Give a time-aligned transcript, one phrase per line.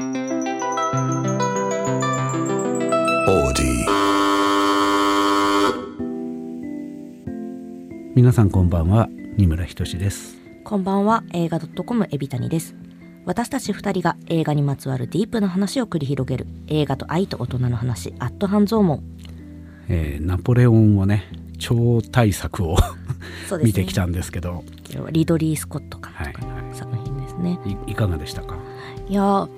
[0.00, 0.14] 皆
[8.32, 9.08] さんこんばんは。
[9.36, 10.36] 二村ひとしです。
[10.62, 11.24] こんばんは。
[11.32, 12.76] 映画 .com エビタニです。
[13.24, 16.46] 私たち二人が映画にまつわるディープな話を繰り広げる。
[16.68, 18.14] 映画と愛と大人の話。
[18.20, 19.02] アット半蔵門、
[19.88, 21.24] えー、ナポレオンをね
[21.58, 22.76] 超大作を
[23.64, 24.62] 見てきたんですけど。
[25.10, 26.54] リドリー・スコット監督はい。
[26.54, 28.56] はの作品ですね、いいかがでしたか？
[29.08, 29.48] い、や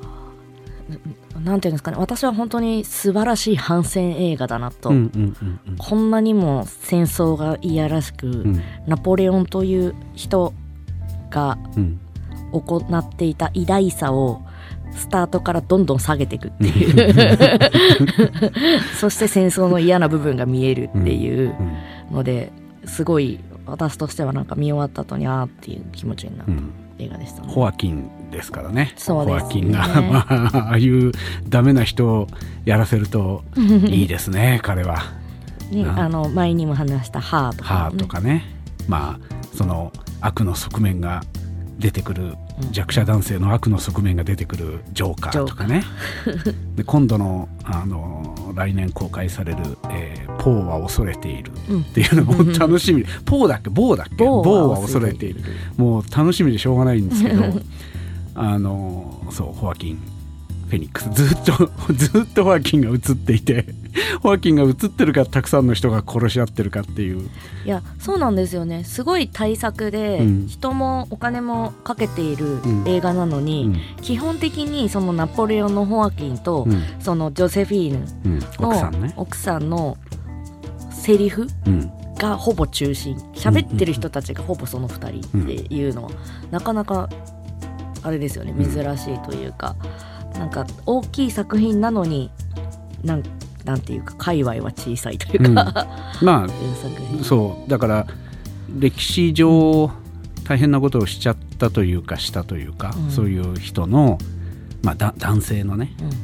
[0.90, 1.96] ーなんていうんですかね。
[1.98, 4.92] 私は本当に素晴らしい反戦映画だなと、
[5.78, 8.60] こんなにも戦争がいやらしく、うん。
[8.86, 10.52] ナポレオンという人
[11.30, 12.00] がうん。
[12.52, 14.42] 行っていた偉大さを
[14.92, 17.70] スタートからどんどん下げていくっていう。
[18.98, 21.54] そして戦争の嫌な部分が見えるっていう
[22.10, 22.16] うん。
[22.16, 22.50] ので
[22.86, 26.52] すごい私としてはなんか見終わった後にあーっていう気持ちになった。
[26.52, 27.48] うん映画でしたね。
[27.52, 28.92] ホアキンですからね。
[28.96, 29.40] そうですね。
[29.40, 31.12] ホアキンが、 まあ、ああいう
[31.48, 32.26] ダメな人を
[32.64, 33.42] やらせると
[33.88, 35.02] いいですね彼は。
[35.70, 36.04] ね、な。
[36.04, 38.44] あの前にも話した「ハーとか、ハーとかね。
[38.88, 41.22] まあその悪の側面が
[41.80, 42.26] 出てくるう
[42.66, 42.72] ん。
[42.72, 45.82] 弱者男性の悪の側面が出てくるジョーカーとかね。
[46.76, 49.58] で今度のあの来年公開される、
[49.90, 51.80] えーポーは恐れている」うん。
[51.80, 53.04] っていうのも楽しみ。
[53.24, 53.68] ポーだっけ？
[53.70, 54.24] ボーだっけ？
[54.24, 55.40] ボーは恐れている。
[55.76, 57.42] もう楽しみでしょうがないんですけど
[58.34, 59.98] あのそうホアキン
[60.68, 61.10] フェニックス。
[61.12, 63.66] ずっと ずっとホアキンが映っていて
[64.22, 67.28] ホアキンが映ってるからたくさんの人が殺し合ってるかっていう。
[67.64, 68.84] いやそうなんですよね。
[68.84, 70.46] すごい大作で、うん。
[70.48, 72.84] 人もお金もかけているうん。
[72.86, 73.80] 映画なのうに、ん。
[74.02, 76.82] 基本的にそのナポレオンのホアキンと、うん。
[77.00, 78.68] そのジョセフィーヌうん、の
[79.16, 79.68] 奥さんね。
[79.68, 79.96] の
[80.90, 81.90] セリフうん。
[82.16, 83.16] がほぼ中心。
[83.34, 86.10] 喋ってる人たちがほぼその2人っていうのは、
[86.50, 87.08] なかなか
[88.02, 88.54] あれですよね。
[88.56, 89.74] うん珍しいというか、
[90.34, 92.30] なんか大きい作品なのに
[93.04, 93.22] なん
[93.70, 95.62] なんていうか界隈は小さいというか、
[96.20, 96.26] うん。
[96.26, 97.70] まあ品そう。
[97.70, 98.06] だから
[98.78, 99.92] 歴史上
[100.44, 103.10] 大変なことをしちゃったというかしたというか、うん。
[103.10, 104.18] そういう人の、
[104.82, 106.14] まあ、だ男性のねうんうん。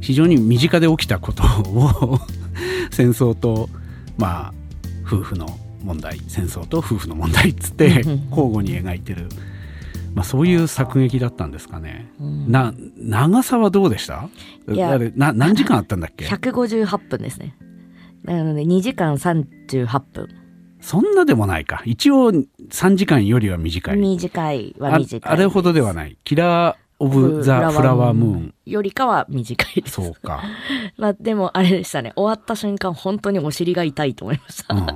[0.00, 2.20] 非常に身近で起きたことを
[2.92, 3.70] 戦争と
[4.18, 4.54] まあ
[5.06, 8.28] 夫婦の問題戦争と夫婦の問題っつってうん。
[8.28, 9.30] 交互に描いてる、
[10.14, 12.10] まあ、そういう作劇だったんですかね。
[12.20, 12.50] うん。
[12.50, 14.28] な長さはどうでした？
[14.70, 14.98] いや。
[15.16, 17.56] な何時間あったんだっけ？158分ですね。
[18.24, 20.28] なので2時間38分。
[20.80, 21.82] そんなでもないか。
[21.84, 23.96] 一応3時間よりは短い。
[23.96, 26.16] 短いはあ短いあれほどではない。
[26.24, 29.94] キラー・オブ・ザ・フラワームーンよりかは短いです。
[29.94, 30.42] そうか、
[30.98, 32.12] まあでもあれでしたね。
[32.16, 34.80] 終わった瞬間本当にお尻が痛いと思いました、うん。
[34.80, 34.86] うん。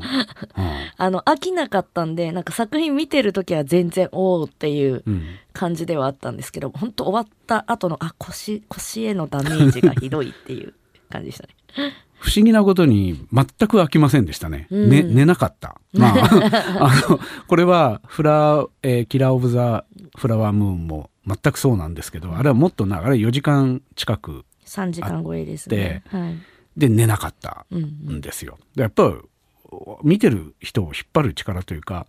[0.97, 5.23] あの飽きなかったんでなんか作品見てる時は全然おおっていううん。
[5.53, 10.73] 感じではあったんですけど本当終わった後のあ腰腰へのダメージがひどいっていう
[11.11, 11.55] 感じでしたね。
[12.19, 14.91] 不思議なことに全く飽きませんでしたね、うん。
[14.91, 15.81] ね寝なかった。
[15.93, 16.15] まあ
[16.87, 19.85] あのこれはフラ、えーキラー・オブ・ザ・
[20.17, 26.03] フラワームーンも全くそうなんですけどあれはもっとなあれ4時間近く3時間超えですね。
[26.09, 26.39] はい。
[26.77, 28.59] で寝なかったうんんですよ。
[28.75, 29.15] でやっぱり
[30.03, 32.07] 見てる人を引っ張る力というか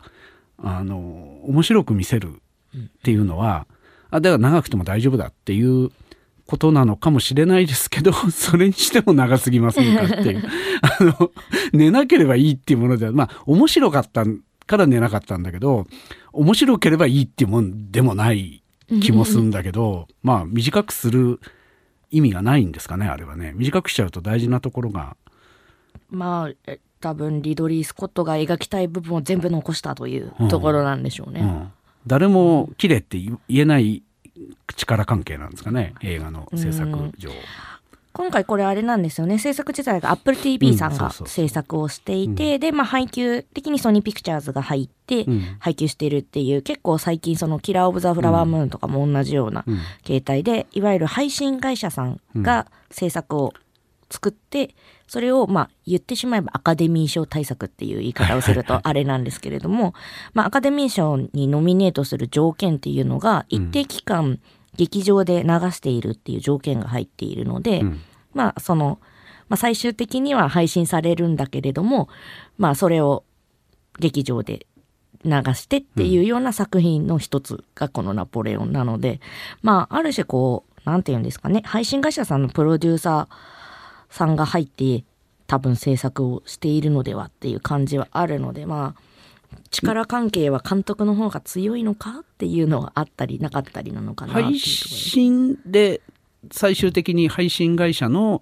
[0.57, 2.41] あの面白く見せる
[2.78, 3.68] っていうのは、
[4.09, 5.91] あだから長くても大丈夫だっていう
[6.46, 10.44] ことなのかもしれないですけど それにしても長すぎませんかっていう。
[10.81, 11.31] あの
[11.73, 14.25] 寝なければいいっていうものではまあ面白かった
[14.66, 15.88] から寝なかったんだけど
[16.31, 18.62] 面白ければいいっていうもんでもない
[19.02, 21.40] 気もするんだけどまあ短くする
[22.12, 23.54] 意味がないんですかねあれはね。
[23.56, 25.18] 短くしちゃうと大事なところが。
[26.10, 31.72] まあえ多分リドリー・スコットが描きたい部分を全部残したというところなんでしょうね、うん、
[32.08, 34.04] 誰も綺麗って言言えない
[34.78, 37.30] 力関係なんですかね映画の制作上。
[38.13, 39.40] 今回これあれなんですよね。
[39.40, 45.41] 制作自体が AppleTV さんが制作をしていて、でまあ配給的にソニーピクチャーズが入ってうん。
[45.59, 49.79] 配給してるっていう結構最近そのキラー・オブ・ザ・フラワームーンとかも同じようなうん。
[50.03, 53.53] 形態でいわゆる配信会社さんが制作を
[54.11, 54.76] 作って
[55.08, 59.96] それをまあ言ってしまえばアカデミー賞対策っていう言い方をするとあれなんですけれども
[60.34, 64.40] まあアカデミー賞にノミネートする条件っていうのが一定期間
[64.75, 68.02] 劇場で流しているっていう条件が入っているので、うん。
[68.34, 68.99] まあその、
[69.49, 72.09] まあ、最終的には配信されるんだけれども
[72.58, 73.23] まあそれを
[73.99, 74.66] 劇場で
[75.23, 79.22] 流してっていうような作品の一つがこの「ナポレオン」なので、
[79.61, 85.05] まあある種こうなんて言うんですかね配信会社さんのプロデューサーさんが入って
[85.47, 89.02] 多分制作をしているのではっていう感じはあるのでまあ
[89.72, 94.58] 力関係は監督の方が強いのかっていうのはあったりなかったりなのかな配。
[94.59, 96.02] 信で
[96.52, 98.41] 最終的に配信会社の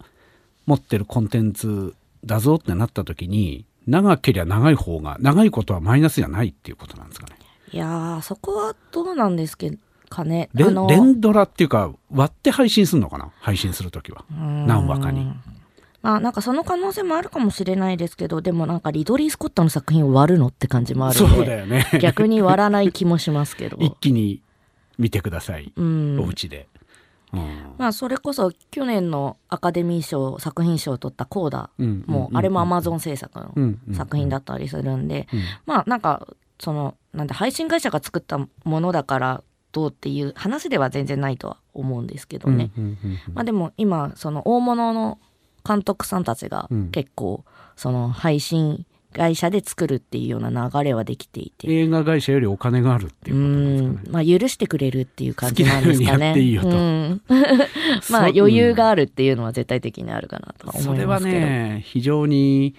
[0.66, 7.36] 持ってるコンテンツだぞってなった時に長ければ長い方が長いことはマイナスじゃないっていうことなんですかね。
[7.72, 10.50] いやーそこはどうなんですかね。
[10.54, 13.31] 連ドラっていうか割って配信するのかな？
[13.40, 15.31] 配信する時は何話かに。
[16.01, 21.86] まあなんかその可能性もあるかもしれないですけどでもなんかリドリー・スコットの作品を割るのって感じもあるそうだよね。
[22.01, 23.77] 逆に割らない気もしますけど。
[23.80, 24.42] 一気に
[24.98, 26.19] 見てください、うん。
[26.19, 26.68] お家で。
[27.33, 27.75] うん。
[27.77, 32.03] まあそれこそ去年のアカデミー賞作品賞を取ったコーダうん。
[32.07, 35.42] もうあれもアマゾン制作の作品だったりするんでうん。
[35.65, 36.27] まあなんか
[36.59, 42.71] そのなんだ配信会社が作ったものだからどうっていう話では全然ないとは思うんですけどね。
[43.33, 45.19] まあでも今その大物の
[45.68, 51.69] 監督さんたちがうん結構その配信会社で作るっていうような流れはできていて。
[51.69, 54.10] 映画会社よりお金があるっていううことですかね。
[54.10, 56.12] んまあ許してくれるっていう感じなんですかね。
[56.13, 57.22] 好きなようにやっていいよとうん
[58.10, 61.40] まあそ余裕があるっていうのは絶対的にあるかなとは思それはいますけど。
[61.40, 62.75] ね非常に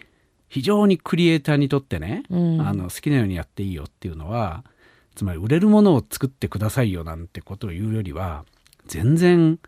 [0.49, 4.65] 非常にクリエイターにとってね、うんあの好きなようにやっていいよっていうのは
[5.15, 8.45] つまり売れるものを作ってくださいよなんてことを言うよりは
[8.87, 9.59] 全然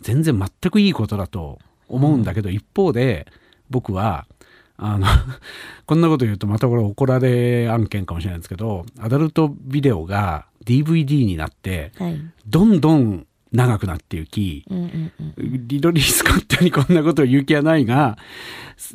[0.00, 1.58] 全然全くいいことだと
[1.88, 3.26] 思うんだけど、一方で
[3.70, 4.26] 僕は
[4.76, 5.06] あの
[5.86, 12.20] こんなこと言うとまたこれ怒られ案件かもしれないんですけどアダルトビデオが DVD になってはい。
[12.46, 15.68] どんどん長くなっていき、うんうんうん。
[15.68, 18.18] リドリー・スコットにこんなことを言う気はないが、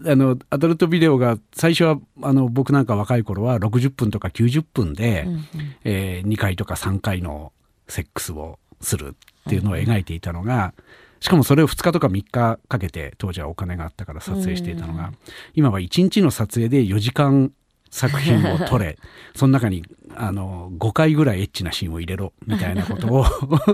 [0.06, 5.44] あの、アダルトビデオが最初は、あの、僕なんか若い頃は60分とか90分で、うんうん
[5.86, 7.54] え2回とか3回の
[7.88, 9.16] セックスをする
[9.48, 10.74] っていうのを描いていたのが、
[11.20, 15.12] しかもそれを2日とか3日かけて当時はお金があったから撮影していたのが、
[15.54, 17.52] 今は1日の撮影で4時間
[17.90, 18.98] 作品を撮れ
[19.36, 19.84] その中に
[20.16, 23.26] あの5回ぐらいエッチなシーンを入れろみたいなことを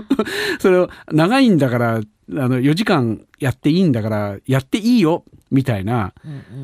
[0.58, 6.12] それを長いんだからあの4時間やっていいんだからやっていいよみたいな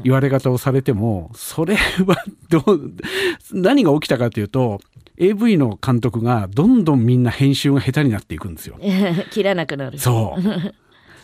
[0.03, 2.17] 言われ方をされてもそれは
[2.49, 2.93] どう
[3.53, 4.81] 何が起きたかというと
[5.19, 8.79] AV の監督がどんどんみんな編集が下手になっていくんですよ。
[9.31, 9.99] 切らなくなる。
[9.99, 10.41] そう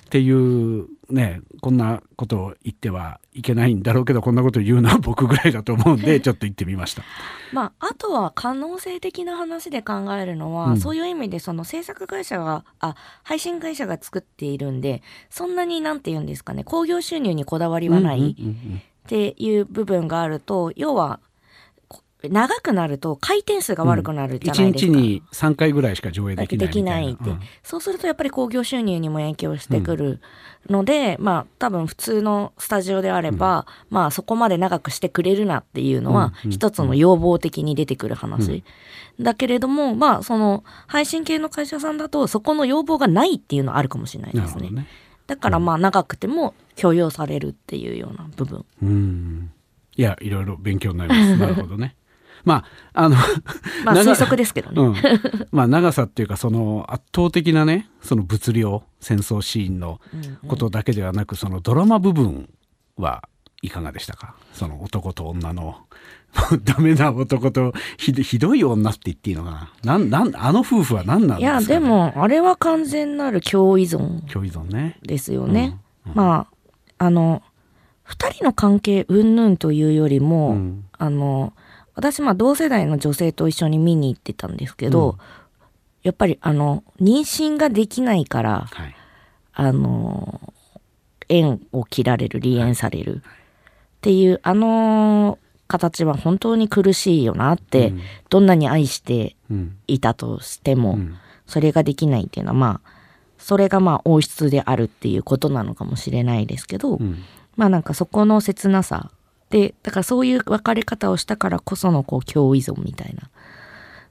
[0.08, 7.02] っていうねこんなことを言ってはいけないんだろうけどこんなことを言うのは僕ぐらいだと思うんで ちょっと言ってみました。
[7.52, 21.27] まあ、あとは可能性的な話で考えるのは、うんそういう意味でその制作会社があ配信会社が作っているんでそんなになんて言うんですかね興行収入にこだわりはないっていう部分があると要はこ
[22.24, 24.90] 長くなると回転数が悪くなるじゃないですか。
[24.90, 26.66] 一日に3回ぐらいしか上映できない。
[26.66, 27.40] できないって、うん。
[27.62, 30.20] そうするとやっぱり興行収入にも影響してくる
[30.68, 36.50] ので、まあ多分普通のスタジオであれば、まあそこまで長くしてくれるなっていうのはうん。
[36.50, 38.64] 一つの要望的に出てくる話、
[39.20, 44.70] だけれどもまあその配信系の会社さんだとそこの要望がないっていうのはあるかもしれないですね。
[44.70, 44.88] ね。
[45.28, 48.64] だからまあ長くても許容されるっていうような部分。
[48.82, 49.52] うん。
[49.96, 51.36] いやいろいろ勉強になります。
[51.36, 51.94] なるほどね。
[52.44, 53.16] まああの
[53.84, 60.00] まあ 長推測ですけどね、うん、まあ長さっていうかその圧倒的なねその物量戦争シーンの
[60.46, 62.48] ことだけではなく、そのドラマ部分
[62.96, 63.22] は
[63.62, 64.34] いかがでしたか？
[64.52, 65.76] その男と女の
[66.64, 69.98] ダメな男とひどひどい女って言っていいのかな？
[69.98, 74.98] なんなんあの夫婦は何なんいですか、ね、やでもあれは完全なる共依存共依存ね。
[75.02, 75.78] ですよね。
[76.14, 76.46] ま
[76.98, 77.42] ああの
[78.08, 80.84] 2人の関係云々というよりも、うん。
[80.98, 81.52] あの
[81.98, 85.18] 私まあ同世代の女性と一緒に見に行ってたんですけど、うん。
[86.04, 88.94] やっぱりあの妊娠ができないからはい。
[89.52, 90.40] あの
[91.28, 93.20] 縁を切られる離縁されるっ
[94.00, 98.00] ていうあの形は本当に苦しいよなって、うん。
[98.30, 101.16] どんなに愛してうんいたとしても、うん。
[101.46, 102.90] それができないっていうのはまあ
[103.38, 107.24] それがまあ王室であるっていうことなのかもしれないですけど、うん。
[107.56, 109.10] まあなんかそこの切なさ
[109.50, 113.30] でだからそういう別れ方をしたからこそのこう共依存みたいな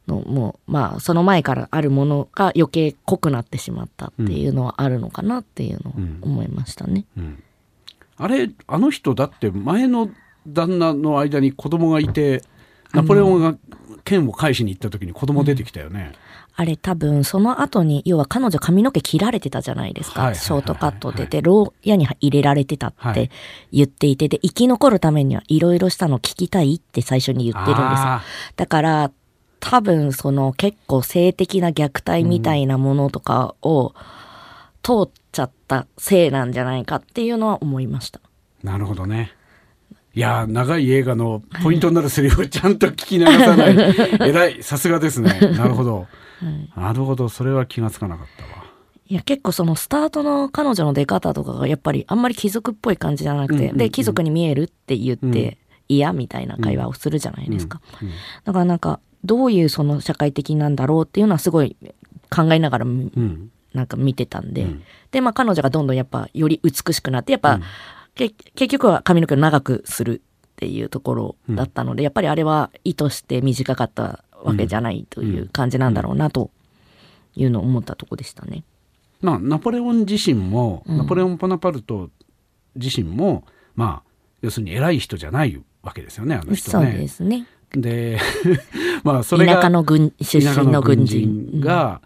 [0.08, 7.06] のもまあその前からあるものが余計濃くなってしまったっていうのはあるのかなっていうのを思いましたね。
[7.18, 7.44] うん
[8.20, 10.10] あれあの人だって前の
[10.48, 12.42] 旦那の間に子供がいて
[12.94, 13.56] ナポレオンが
[14.04, 16.14] 剣を返しに行った時に子供出てきたよね。
[16.60, 21.28] あれ多分その後に要は彼女髪の毛切られてたじゃないですか、ショートカットで。
[21.28, 23.14] で牢屋に入れられてたっはい。
[23.14, 23.32] て
[23.72, 24.28] 言っていて。
[24.28, 28.06] で生き残るためにはいろいろしたの聞きたいって最初に言ってるんですよ。
[28.08, 28.24] あ
[28.56, 29.12] だから
[29.60, 33.94] 多分その結構性的な虐待みたいなものとかを
[34.82, 38.20] 通っちゃったせいなんじゃないかっていうのは思いました。
[38.64, 39.34] ーなるほどね。
[40.18, 43.78] いやー長い映画のポイントになるセリフをちゃんと聞き流さない。
[44.28, 44.64] 偉い。
[44.64, 45.40] さすがですね。
[45.56, 46.08] なるほど、
[46.76, 47.30] なるほど。
[47.30, 48.66] それは気がつかなかったわ。
[49.06, 55.58] いいや結構そのスタートの彼女の出方とかがやっぱりあんまり貴族っぽい感じじゃなくて、うんうんうんで貴族に見えるって言って、うん。
[55.90, 61.78] 嫌みたいな会話をするじゃないですか、うんうんだからなんかどういうその社会的なんだろうっていうのはすごい
[62.30, 63.52] 考えながらみうん。
[63.74, 64.84] なんか見てたんで、うん。
[65.12, 67.60] でまあ彼女がどんどんやっぱより美しくなってやっぱ、
[68.18, 76.52] 結局は髪の毛を長くするっていうところだったので、やっぱりあれは意図して短かったわけじゃないという感じなんだろうなと
[77.36, 78.64] いうのを思ったとこでしたね。
[79.22, 82.10] まあナポレオン自身も、うんナポレオン・ボナパルト
[82.76, 83.46] 自身も
[83.76, 84.10] まあ
[84.42, 86.94] 要するに偉い人じゃないわけですよねあの人そうね。
[86.94, 87.48] ですね。
[87.72, 88.20] で
[89.04, 92.02] まあそれが田舎の軍出身の軍人が、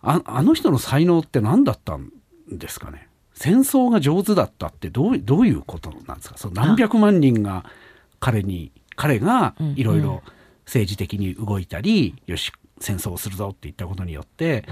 [0.00, 2.10] ああの人の才能って何だったん
[2.50, 6.36] ですかね戦争が上手だったってどうどういうことなんですか？
[6.38, 7.64] その何百万人が
[8.20, 9.74] 彼に彼がうん。
[9.76, 10.22] いろいろ
[10.66, 14.64] 政治的に動いたり、よし戦争をするぞって言ったことによって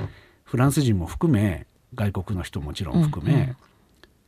[0.44, 3.40] フランス人も含め外国の人もちろん含め、うん。
[3.40, 3.56] うん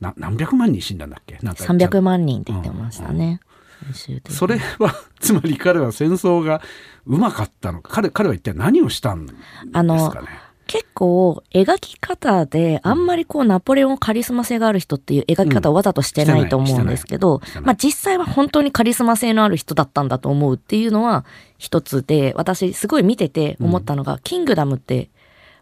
[0.00, 1.38] な何百万人死んだんだっけ？
[1.42, 3.38] なんか言っちゃう300万人って言ってましたね。
[3.84, 4.36] 最終的に。
[4.36, 6.60] それは つまり彼は戦争が
[7.06, 7.92] うまかったのか。
[7.94, 9.38] 彼彼は一体何をしたんです
[9.72, 10.26] あのかね
[10.66, 21.24] 結構描き方であんまりこうナポレオンカリスマ性がある人っていう描き方をわざとしてないと思うんですけど、まあ実際は本当にカリスマ性のある人だったんだと思うっていうのは
[21.58, 25.10] 一つで私すごい見てて思ったのが「キングダム」って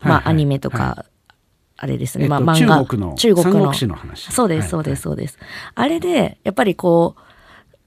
[0.00, 1.04] まあアニメとはか
[1.76, 2.78] あれですね、えっとまあ漫画。
[2.78, 3.52] 中国の中国の。
[3.52, 4.30] 三国志の話。
[4.33, 5.38] そうですそうですそうです、
[5.75, 7.21] あれでやっぱりこう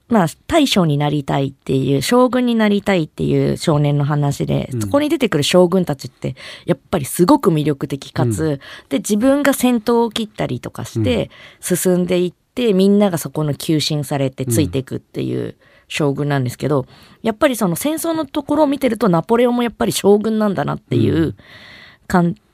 [0.08, 4.82] まあ大将になりたいっていう将軍になりたいっていう少年の話で、うん。
[4.82, 11.30] そこに出てくる将軍たちってやっぱりすごく魅力的かつ、うで自分が先頭を切ったりとかして
[11.60, 15.56] 進んでいって、みんながそこの求心されてついていくっていう
[15.88, 16.86] 将軍なんですけど、
[17.22, 21.36] やっぱりその戦争のところを見てるとナポレオンもやっぱり将軍なんだなっていううん。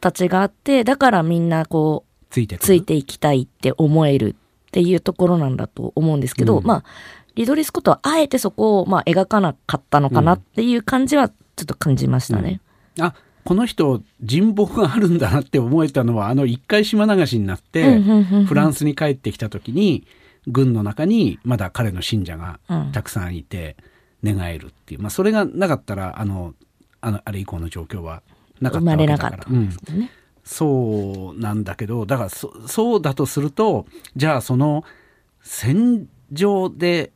[0.00, 2.64] 形があってだからみんなこうついてくる。
[2.64, 4.36] ついていきたいって思える
[4.68, 6.64] っていうところなんだと思うんですけど、うん。
[6.64, 6.84] まあ
[7.34, 12.60] リドリー・スコットはあえてそこをまあ描かなかったのかなっていう感じはちょっと感じましたね。
[12.98, 18.44] あこの人人望があるんだなって思えたのはあの一回島流しになって、うんうんうんうん。
[18.46, 20.06] フランスに帰ってきた時に
[20.46, 22.92] 軍の中にまだ彼の信者がうん。
[22.92, 23.76] たくさんいて
[24.22, 26.54] 願えるっていう、まあ、それがなかったらあの
[27.00, 28.22] あのあれ以降の状況は
[28.60, 29.46] なかったわけだか、なから。
[30.44, 34.84] そうなんだけどだからそそうだとするとじゃあその
[35.42, 37.12] 戦場で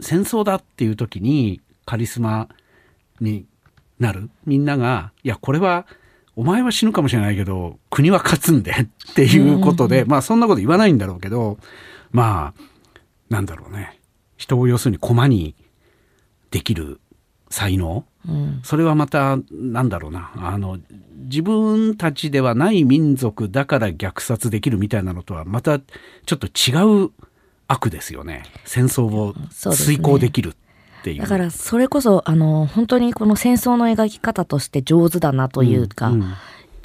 [0.00, 2.48] 戦争だっていう時にカリスマ
[3.20, 3.46] に
[3.98, 4.30] なる？
[4.44, 5.86] みんながいやこれは
[6.34, 11.58] お前は死ぬかもしれないけど国は勝つんでっていうことで、まあそんなこと言わないんだろうけど
[12.12, 12.62] まあ
[13.30, 13.98] なんだろうね。
[14.36, 15.54] 人を要するに駒に
[16.50, 17.00] できる
[17.48, 18.04] 才能？
[18.28, 18.60] うん。
[18.64, 20.30] それはまたなんだろうな。
[20.36, 20.78] あの
[21.14, 27.10] 自分たちではない民族だから虐殺できるみたいなのとはまたちょっと違う
[27.68, 28.44] 悪ですよね。
[28.64, 29.34] 戦争を
[29.74, 31.22] 遂行できるっていう。
[31.22, 36.34] だからそれこそあの本当にこの戦争の描き方として上手だなというか、んん。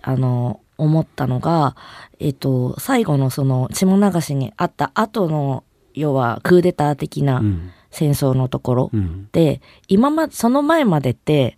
[0.04, 1.76] あの思ったのが、
[2.20, 7.72] えっと、最後のその血も流しにあった後の要はクーデター的なうん。
[7.94, 9.28] 戦争のところうん。
[9.34, 11.58] で、今まその前までって、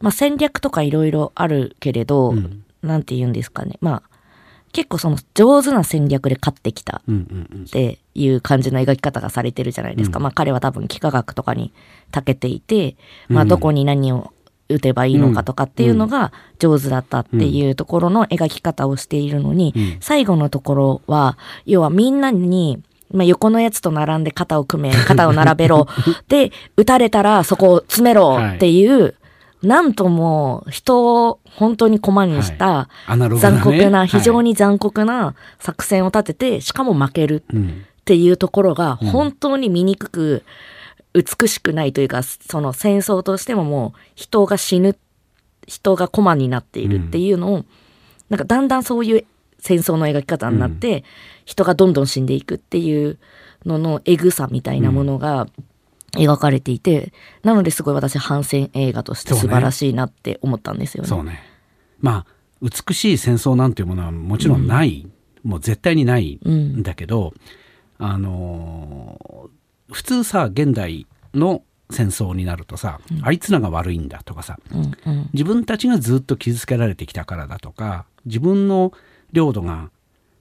[0.00, 2.64] まあ、戦略とかいろいろあるけれど、うん。
[2.82, 3.76] なんて言うんですかね。
[3.82, 4.02] まあ
[4.72, 7.64] 結構その上手な戦略で勝ってきたうんうんうん。
[7.64, 10.22] っていう感じの描き方がされてるじゃないですか、うん。
[10.22, 11.72] まあ彼は多分幾何学とかに
[12.12, 12.96] 長けていて、
[13.28, 14.32] まあ、うんどこに何を
[14.68, 19.96] 打てばいいのかとかっていうのが上手だったっていうところの描き方をしているのに、うん。
[20.00, 25.86] 最後のところは要はみんなに、まあ、横のやつと並んで肩を組め肩を並べろ。
[26.28, 29.14] で撃たれたらそこを詰めろ っていう、
[29.62, 33.56] なんとも人を本当に駒にしたアナログなね。
[33.56, 37.44] 残酷な、非常に、に残酷な作戦を立ててしかも負ける。
[37.52, 39.08] うんっていうところがうん。
[39.08, 40.44] 本当に醜く
[41.14, 44.96] 美しくないというか、その戦争としてももう人が死ぬ
[45.66, 47.64] 人が駒になっているっていうのを、
[48.28, 49.24] なんかだんだんそういう
[49.58, 51.04] 戦争の描き方になって、
[51.46, 53.18] 人がどんどん死んでいくっていう
[53.64, 55.46] ののエグさみたいなものが
[56.12, 61.08] 描かれていて、なのですごい私反戦映画として素晴らしいなって思ったんですよね。
[61.08, 61.42] そうね。
[62.00, 65.06] まあ美しい戦争なんていうものはもちろんない、
[65.42, 67.32] もう絶対にないんだけど、
[67.98, 69.54] あのー
[69.92, 75.30] 普通さ現代の戦争になるとさ、あいつらが悪いんだとかさうんうん。
[75.34, 78.92] 自分たちがずっと傷つけられてきたからだとか自分の
[79.32, 79.90] 領土が、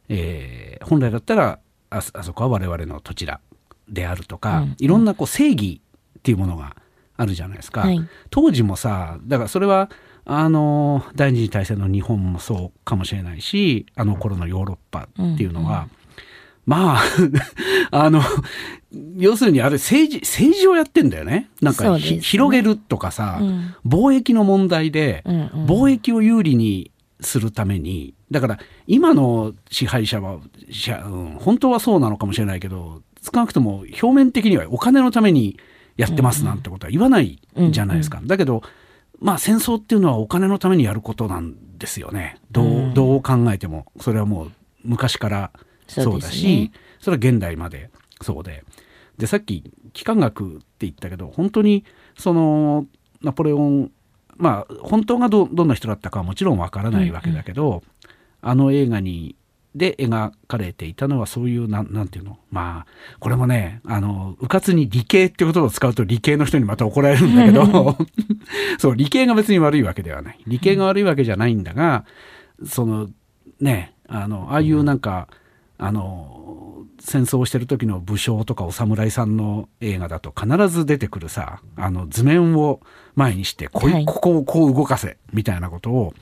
[0.09, 3.39] えー本来だったらあそこは我々の土地だ
[3.87, 5.81] であるとか、うんいろんなこう正義
[6.17, 6.75] っていうものが
[7.17, 7.99] あるじゃないですか、はい。
[8.29, 9.89] 当時もさだからそれは
[10.25, 15.89] あの第二次大戦の日本もそうかもしれないしあの頃のヨーロッパっていうのは、
[16.65, 17.01] まあ
[17.91, 18.21] あの
[19.17, 21.49] 要するにあれ政治政治をやってんだよね。
[21.61, 21.99] なんか、ね。
[21.99, 23.75] 広げるとかさ、うん。
[23.85, 25.47] 貿易の問題で、うんうん。
[25.65, 26.91] 貿易を有利に
[27.21, 35.57] するためにだから今の支配者は、うん、本当はそうなのかもしれないけど少なくとも表面的にはお金のために
[35.95, 37.39] やってますなんてことは言わない
[37.71, 38.19] じゃないですか。
[38.23, 38.63] だけど
[39.19, 42.37] まあ戦争っていうのはお金のためにやることなんですよね。
[42.51, 42.93] どう,、うん。
[42.93, 43.85] どう考えても。
[44.01, 44.51] それはもう
[44.83, 45.51] 昔から
[46.01, 47.89] そうだしそ,、れは現代まで。
[48.21, 48.63] そうで。
[49.17, 51.85] でさっき幾何学って言ったけど本当に
[52.17, 52.87] その
[53.21, 53.91] ナポレオン
[54.37, 57.83] まあ本当がどどんな人だったかはもちろんわからないわけだけど、
[58.41, 59.35] あの映画に
[59.75, 62.37] で描かれていたのはそういうなんなんていうの？
[62.51, 67.97] まあこれもねあのうかつに理系って言葉を使うと理系の人にまた怒られるんだけど
[68.77, 70.39] そう理系が別に悪いわけではない。
[70.45, 72.05] 理系が悪いわけじゃないんだが
[72.65, 73.09] その
[73.59, 75.27] ねあのああいうなんか
[75.77, 82.79] あの戦争をしてる時の武将とかお侍さんの映画だと必ず出てくるさあの図面を
[83.15, 84.05] 前にしてこ,、はい。
[84.05, 86.13] ここをこう動かせみたいなことを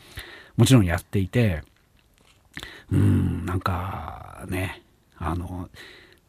[0.58, 1.64] もちろんやっていて
[2.92, 4.82] うんなんかね
[5.18, 5.70] あの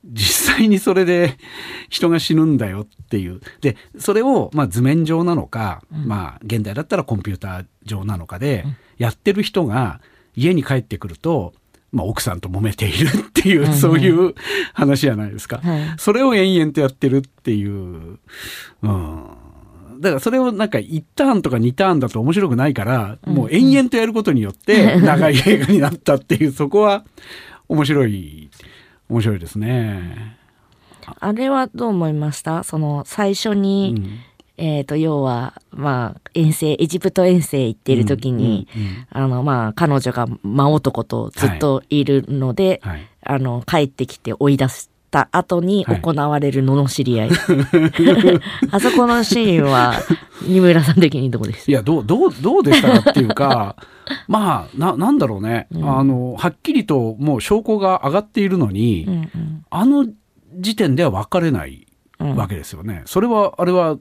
[0.05, 1.39] 実際にそれで
[1.89, 3.41] 人が死ぬんだよっていう。
[3.61, 8.65] でそれを、まあ、図面上なのか、まあ現代だったらコンピューター上なのかで、
[8.99, 10.01] やってる人が
[10.35, 11.55] 家に帰ってくると、
[11.93, 14.35] まあ、奥さんと揉めているっていう、そういう
[14.73, 15.59] 話じゃないですか。
[15.59, 18.19] はいそれを延々とやってるっていう、
[18.83, 19.27] うん。
[20.01, 27.05] だからそれをなんか1ターンとか2ターンだと面白くないから、もう延々とやることによって長い映画になったっていう、 そこは
[27.69, 28.51] 面白い、
[29.09, 30.39] 面白いですね。
[31.21, 32.63] あれはどう思いました？
[32.63, 34.19] その最初に、うん
[34.57, 43.09] えっ、と要はまあ遠征エジプト遠征行ってる時に、うんうんうんあのまあ彼女が真男とずっといるので、はい。
[43.25, 46.01] あの帰ってきて追い出した後にはい。
[46.01, 47.31] 行われる罵り合い、
[48.73, 49.95] あそこのシーンは
[50.43, 51.71] 二村さん的にどうです？
[51.71, 53.77] いや、どう、どう、どうでしたかっていうか、
[54.27, 55.69] まあ、な、なんだろうね。
[55.83, 59.65] あの、はっきりともう証拠が上がっているのに、うんうん。
[59.71, 60.07] あの
[60.59, 61.87] 時点では分かれない
[62.19, 63.03] うんわけですよね。
[63.07, 63.99] それは、あれは、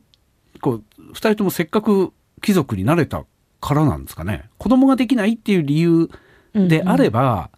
[0.60, 2.12] こう、二人ともせっかく
[2.42, 3.26] 貴族になれた
[3.60, 4.50] からなんですかね。
[4.58, 6.10] 子供ができないっていう理由
[6.54, 7.50] であれば、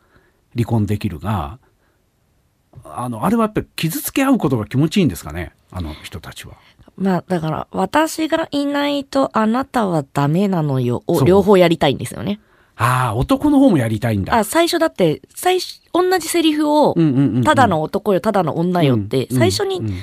[0.53, 1.59] 離婚できるが、
[2.83, 5.53] あの、あれはやっぱり傷つけ合うことが気持ちいいんですかね。
[5.71, 6.55] あの人たちは。
[6.95, 12.39] まあだから私がいないとあなたはダメなのよを両方やりたいんですよね。
[12.75, 14.35] ああ、男の方もやりたいんだ。
[14.35, 19.93] あ最初だって最初同じセリフをうんうんうんうんただの男よただの女よってうん最初にうん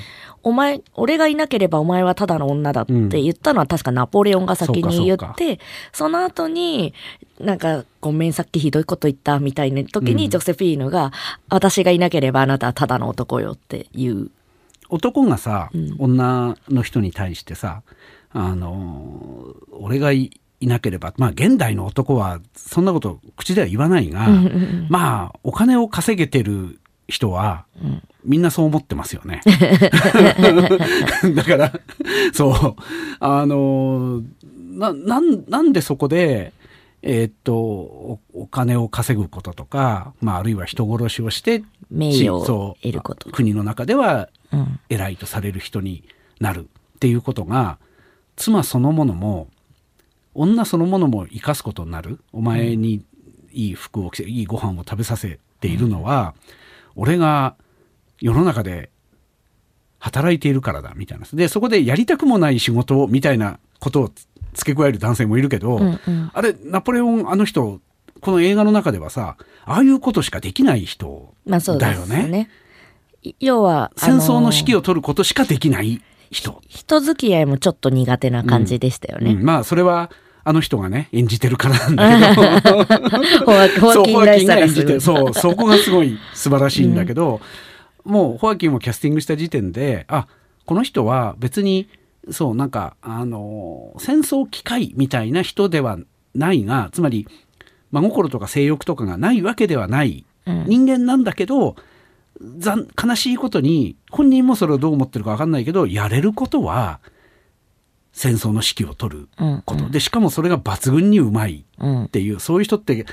[0.43, 5.59] お前俺がいなければお前はただの女だって言ったのは確かナポレオンが先に言って
[5.93, 6.93] その後に
[7.39, 11.11] なんかごめんさっきひどいこと言ったみたいな時にジョセフィーヌが
[11.49, 14.29] 私がいなければあなたはただの男よっていう。
[14.89, 15.95] 男がさ、うん。
[15.99, 17.81] 女の人に対してさ
[18.31, 24.27] あの俺がいいなければまあ現代の男はそんなこと口では言わないが、
[24.89, 26.79] まあお金を稼げてる
[27.11, 29.41] 人は、うんみんなそう思ってますよね。
[31.35, 31.73] だから
[32.33, 32.75] そう
[33.19, 34.21] あの
[34.53, 36.53] ななんなんでそこで
[37.01, 43.31] えーっとおお金を稼ぐこととか、まあ、あるいは人殺しをして名誉を得ること。
[43.31, 46.03] 国の中ではうん偉いとされる人に
[46.39, 47.79] なるっていうことが
[48.35, 49.47] 妻そのものも
[50.35, 53.03] 女そのものも生かすことになるお前に
[53.51, 56.33] いい服を着せいいご飯を食べさせているのは、
[56.95, 57.55] 俺が
[58.19, 58.89] 世の中で
[59.99, 67.79] 働いているからだみたいなでそこでやりたくもない仕事をみたいなことをつ付け加える男性もいるけど、うんうんあれナポレオンあの人
[68.19, 72.23] この映画の中ではさああいうことしかできない人だよね。
[72.23, 72.49] すね。
[73.23, 76.61] い要は戦争の指揮をを取ることしかできない人。
[76.67, 79.33] 人付き合いもちょっと苦手な感じでしたよね。
[79.33, 80.11] うんまあそれは
[80.43, 83.45] あの人がね演じてるからなんだけど。
[83.45, 85.01] ホアキンが演じてる。
[85.01, 87.41] そうそこがすごい素晴らしいんだけど、
[88.03, 90.27] もうホアキンをキャスティングした時点であ
[90.65, 91.87] この人は別に
[92.29, 95.97] そうなんかあの戦争機械みたいな人では
[96.33, 97.27] ないがつまり
[97.91, 100.65] 真心とか性欲とかがないわけではないうん。
[100.65, 101.75] 人間なんだけど、
[102.39, 106.99] 残悲しいことに本人もそれをどう思ってるか分かんないけどやれることは
[108.13, 112.03] 戦争の指揮を取るうんこと、でしかもそれが抜群にうまいうん。
[112.05, 113.05] っていうそういう人って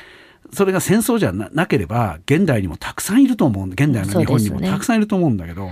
[0.52, 5.68] それが戦争じゃななければ現代にもたくさんいると思うん現代の日本にもたくさんいると思うんだけど、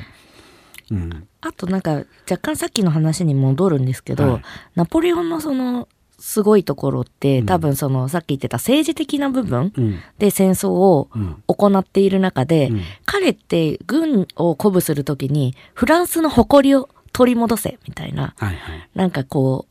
[0.91, 4.43] うん、あとなんか若干さっきの話に戻るんですけど、はい。
[4.75, 7.47] ナポレオンのそのすごいところって、うん。
[7.47, 9.99] 多分そのさっき言ってた政治的な部分うん。
[10.19, 11.43] で戦争をうん。
[11.47, 12.83] 行っている中で、うん。
[13.05, 18.35] 彼って軍を鼓舞するときにフランスの誇りを取り戻せみたいな。
[18.37, 18.57] はいはい。
[18.95, 19.67] なんかこ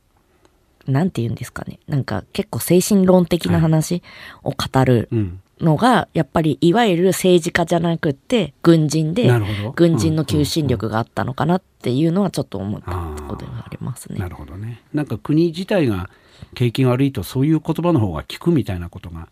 [0.88, 1.80] うなんて言うんですかね。
[1.88, 4.02] なんか結構精神論的な話
[4.44, 5.42] を語るうん。
[5.62, 9.32] のがやっぱりいわゆる政治家じゃなくって軍人で
[9.74, 14.20] 軍人の求心力があったのかなっていうのはちょっと思ったところではありますね。
[14.20, 14.84] なるほどね。
[14.94, 16.10] なんか国自体が
[16.56, 19.30] 景気が悪いとそういう言葉の方が効くみたいなことが、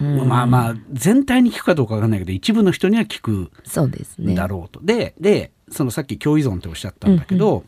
[0.00, 0.28] うん。
[0.28, 4.36] まあまあ全体に効くかどうかわかんないけど一部の人には効くそうですね。
[4.36, 4.78] だろうと。
[4.80, 7.64] ででそのさっき共依存っておっしゃったんだけど、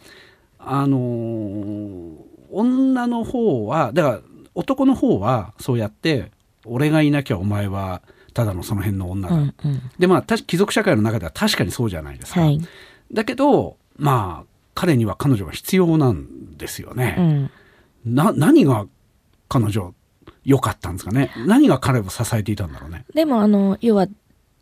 [0.58, 2.14] あのー
[2.48, 4.20] 女の方はだから
[4.54, 6.30] 男の方はそうやって
[6.64, 8.02] 俺がいなきゃお前は
[8.34, 12.42] ただのその辺の女だ、うんうんでまあた貴族社会の中では確かにそうじゃないですか。
[12.42, 12.60] はい。
[13.12, 17.16] だけどまあ彼には彼女が必要なんですよね。
[17.18, 17.50] うん
[18.14, 18.86] な何が
[19.48, 19.92] 彼女
[20.44, 21.32] 良かったんですかね？
[21.46, 23.04] 何が彼を支えていたんだろうね？
[23.12, 24.06] でもあの要は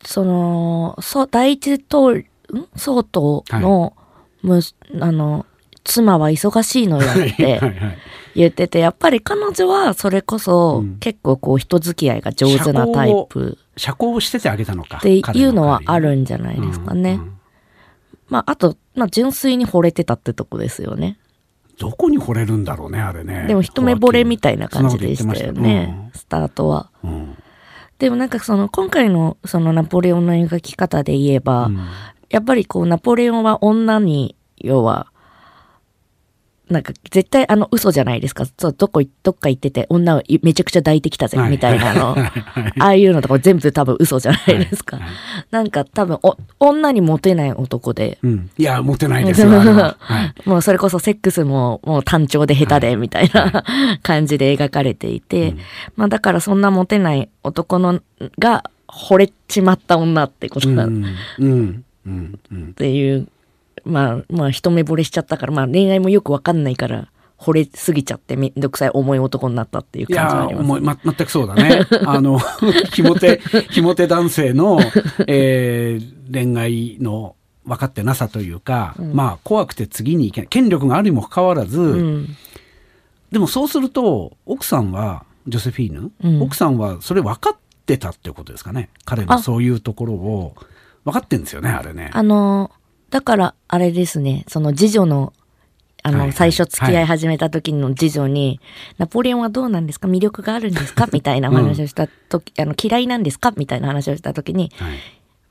[0.02, 2.68] そのそう第一統ん？
[2.76, 3.94] 総統の,、
[4.42, 4.60] む
[5.00, 5.46] あの
[5.84, 7.98] 妻は忙しいのよっ はいてはいはい。
[8.34, 10.96] 言っててやっぱり彼女はそれこそ、うん。
[10.98, 13.58] 結構こう人付き合いが上手なタイプ。
[13.76, 17.14] 社交をしててあげたのかっていうのはあるんじゃじないですかね。
[17.14, 17.34] うんうん
[18.28, 21.18] まああと、まあ、純粋に惚れてたってとこですよね。
[21.78, 23.46] どこに惚れるんだろうねあれね。
[23.46, 26.90] でも一目惚れみたいな感じでしたよねましスタートは。
[27.98, 31.80] でもなんかその今回のそのナポレオンの描き方で言えば、うん
[32.34, 35.06] やっぱりこうナポレオンは女に要は
[36.68, 38.44] なんか絶対あの嘘じゃないですか。
[38.58, 41.50] そうどこどっか行ってて女をいめちゃくちゃ抱いてきたぜはい。
[41.52, 42.22] みたいなの、はい。
[42.22, 45.06] はいああいうのとか全部多分嘘じゃないですか、はい。
[45.06, 45.14] はい。
[45.52, 48.18] なんか多分お女にモテない男で。
[48.24, 48.50] うん。
[48.58, 49.48] いやモテないですよ
[50.44, 53.62] もうそれこそセックスももう単調で下手でみたいな
[54.02, 55.58] 感じで描かれていて、うん。
[55.94, 58.00] まあだからそんなモテない男の
[58.40, 61.04] が惚れちまった女ってことだ、っうん。
[61.38, 63.28] うんうんうんていう
[63.84, 70.80] まあまあ一目惚れしちゃったからまあ恋愛もよくわかんないから惚れすぎちゃってめんどくさい重い男になったっていうい感じはあります。
[70.80, 71.86] い、ま、全くそうだね。
[72.06, 72.38] あの、
[72.92, 73.40] ひもて、
[73.70, 74.80] ひもて男性の、
[75.26, 80.48] えー恋愛の分かってなさというか、まあ、怖くて次に行けない。
[80.48, 82.36] 権力があるにもかかわらず、うん。
[83.32, 86.42] でもそうすると、奥さんは、ジョセフィーヌ、うん。
[86.42, 88.90] 奥さんはそれ分かってたってことですかね。
[89.04, 89.38] 彼のあ。
[89.38, 90.54] そういうところを、
[91.04, 92.10] 分かってんですよね、あれね。
[92.12, 92.70] あの
[93.10, 95.32] だからあれですねその次女の
[96.02, 98.60] あの、はいはい最初付き合い始めた時の次女に、
[98.98, 100.06] ナポレオンはどうなんですか？
[100.06, 101.08] 魅力があるんですか？
[101.12, 103.52] みたいなお話をした時、あの、嫌いなんですか？
[103.56, 104.98] みたいな話をした時に、はい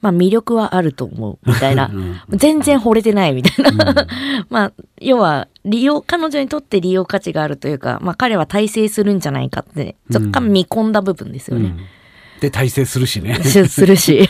[0.01, 1.97] まあ魅力はあると思う、 みたいなう。
[1.97, 4.05] ん全然惚れてない、みたいな。
[4.51, 11.65] まあ、要は、利用、彼女にとって利用価値があるというか、まあ彼は大成するんじゃないかって、若干見込んだ部分ですよね。
[11.65, 11.77] うん
[12.41, 13.35] で、大成するしね。
[13.41, 14.27] しするし。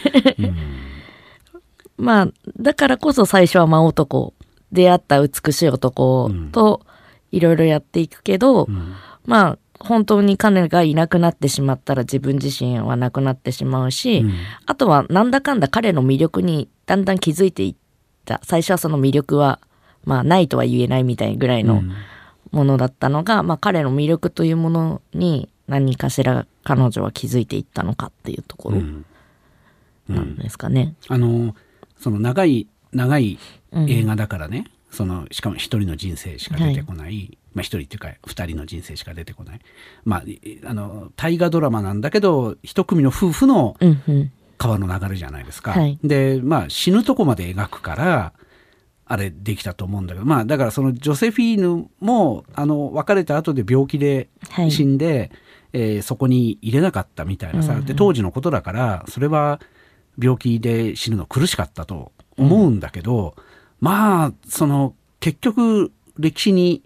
[1.98, 2.28] うんまあ、
[2.58, 4.34] だからこそ最初は真男、
[4.72, 6.82] 出会った美しい男と
[7.32, 8.96] いろいろやっていくけど、うん。
[9.26, 14.34] まあ、本当に彼がいなくなってしまったら自分自身はなくなってしまうし、うん。
[14.66, 17.76] あとはなんだかんだ彼の魅力にだんだん気づいていっ
[18.26, 18.42] た。
[18.44, 19.60] 最初はその魅力は、
[20.04, 21.94] まあ、ないとは言えないみたいぐらいのうん。
[22.52, 29.06] ものだったのが、まあ、彼の魅力というものに何かしら彼女は気づいていったのかっていうところうん。
[30.08, 30.94] なんですかね。
[31.08, 31.56] あの
[32.04, 33.40] その長い長い
[33.88, 39.60] 映画だからね、そのしかも一人の人生しか出てこない、まあ一人っていうか二人の人生しか出てこない。
[40.04, 44.32] まあいあの大河ドラマなんだけど一組の夫婦のうんうん。
[44.56, 45.72] 川の流れじゃないですか。
[45.72, 45.98] はい。
[46.04, 48.34] でまあ死ぬとこまで描くから
[49.06, 50.26] あれできたと思うんだけど。
[50.26, 54.72] まあだからそのジョセフィーヌもあの別れた後で病気ではい。
[54.72, 55.32] 死んで、
[55.74, 59.60] えーそこに入れなかったみたいなさ、で当時のことだからそれは
[60.20, 63.36] 病気で死ぬの苦しかったと思うんだけど、
[63.80, 66.84] まあその結局歴史に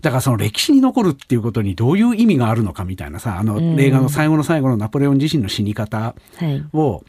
[0.00, 3.80] だからその歴史に残るっていうことにどういう意味があるのかみたいなさあのうん。
[3.80, 6.64] 映画の最後の最後のナポレオン自身の死に方はい。
[6.72, 7.02] を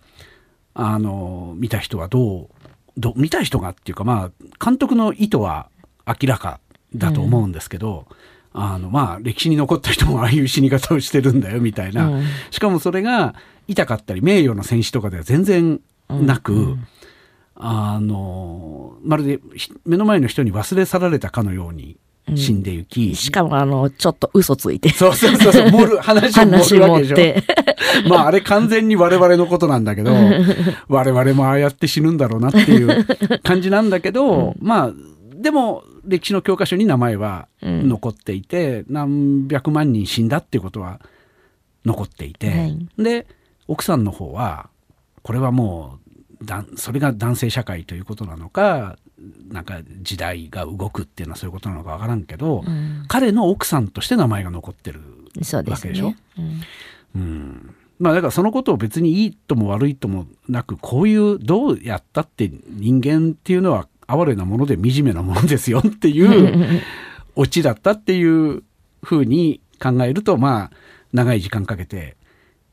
[0.74, 2.50] あの見た人はど
[2.98, 5.70] う見た人がっていうかまあ監督の意図は
[6.08, 6.60] 明らか
[6.96, 8.08] だと思うんですけど、
[8.52, 12.26] あのまあ歴史に残った人もああいう死に方をしてるんだよみたいな、うん。
[12.50, 13.36] しかもそれが
[13.70, 15.80] 痛かったり名誉の戦死とかでは全然
[16.10, 16.76] なく、
[17.56, 21.98] あのまるでひ目の前の人に忘れ去られたかのように
[22.36, 24.90] 死んでいき、しかもあの、ちょっと嘘ついて。
[24.90, 25.70] そうそうそうそう。
[25.72, 27.16] 盛る話を盛話るわけでしょ。
[27.16, 27.44] て。
[28.10, 30.12] まああれ完全に我々のことなんだけど
[30.88, 33.06] 我々もああやって死ぬんだろうなっていう
[33.44, 34.94] 感じなんだけど、まあ
[35.36, 37.90] でも歴史の教科書に名前はうん。
[37.90, 41.00] 残っていて、何百万人死んだっていうことは
[41.86, 42.88] 残っていて、はい。
[42.98, 43.28] で
[43.70, 44.70] 奥さんの方は
[45.24, 46.00] これはも
[46.42, 48.98] うだんそれが男性社会ということなのか
[49.50, 53.04] なんか時代が動くっていうのはそういうことなのかわからんけど、うん。
[53.10, 55.02] 彼の奥さんとして名前が残ってる
[55.72, 56.10] わけでしょ？
[56.12, 56.18] ね。
[56.38, 57.22] うん。
[57.22, 57.76] うん。
[58.00, 66.82] まあだからそのことを別にいいとも悪いともなくこういうどうやったって人間っていうのは哀れなもので惨めなものですよっていう
[67.36, 68.64] オチだったっていう
[69.04, 70.72] ふうに考えるとまあ
[71.12, 72.16] 長い時間かけて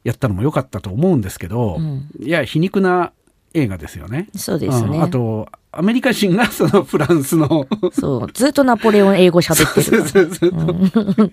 [0.07, 3.13] やったのも良かったと思うんですけど、うんいや皮肉な
[3.55, 4.29] 映画ですよね。
[4.37, 4.99] そうですね。
[4.99, 10.09] うんあとアメリカ人がそのフランスの そうずっとナポレオン英語喋ってるから。
[10.09, 11.33] そうそうそう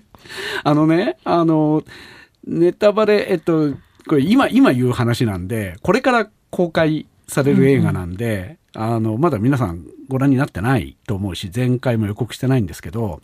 [0.63, 1.83] あのね、あの、
[2.45, 3.73] ネタバレ、えっと、
[4.07, 13.21] これ今、今言う話なんで、これから公開される映画なんで、あの、まだ皆さんご覧になってないと思うし、前回も予告してないんですけど、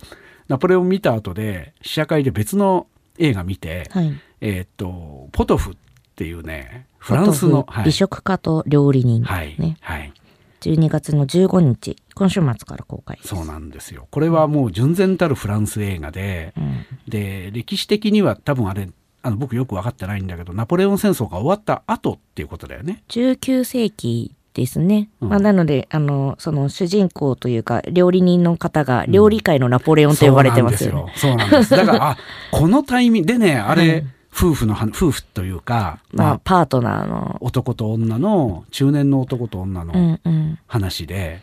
[0.48, 4.14] ナポレオン見た後で、試写会で別の映画見て、はい。
[4.42, 5.76] えっと、ポトフっ
[6.16, 9.24] ていうね、フランスの、美食家と料理人。
[9.24, 9.78] はい、ね。
[9.82, 10.14] はい。
[10.62, 13.30] 12月の15日、今週末から公開です。
[13.30, 14.08] そうなんですよ。
[14.12, 16.86] これはもう純然たるフランス映画で、うん。
[17.08, 18.90] で歴史的には多分あれ
[19.22, 23.04] あの僕よく分かってないんだけどナポレオン戦争が終わった後っていうことだよね。
[23.10, 25.10] 19世紀ですね。
[25.22, 31.14] うんまあ、なので、あの、その主人公というか、料理人の方が、料理界のナポレオンと呼ばれてますよね。
[31.16, 31.78] そうなんですよ。
[31.78, 31.86] そうなんです。
[31.86, 32.18] だから、あ、
[32.52, 37.38] このタイミングでね、あれ、うん夫婦のは、夫婦というか、まあ、まあ、パートナーの。
[37.42, 40.60] 男と女の、中年の男と女うのんうん。
[40.68, 41.42] 話で、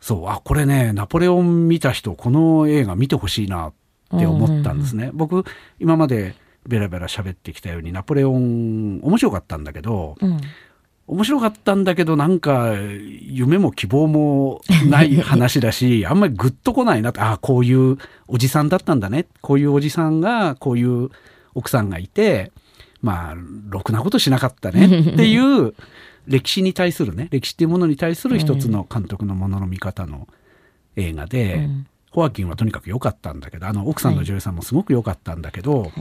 [0.00, 3.72] そう、あ、これね、ナポレオン見た人、この映画見てほしいなっ
[4.18, 5.10] て思ったんですね。
[5.12, 5.44] 僕、
[5.80, 6.34] 今まで
[6.66, 10.40] ベラベラ喋ってきたように、ナポレオン、面白かったんだけど、うん。
[11.08, 21.10] 面白かったんだけどなんか夢も希望もない話だし あんまりグッとこないなあこういうおじさんだったんだねこういうおじさんがこういう
[21.54, 22.52] 奥さんがいて
[23.00, 23.36] まあ
[23.68, 25.74] ろくなことしなかったね っていう
[26.26, 30.28] 歴史に対するね歴史っていうものに対する一つの監督のものの見方の
[30.96, 35.92] 映画で、うんホアキンはとにかく良かったんだけどあの奥さんの女優さんもすごく良かったんだけど、はい。